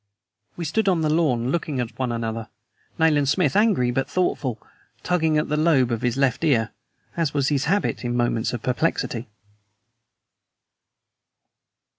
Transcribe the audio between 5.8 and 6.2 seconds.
of his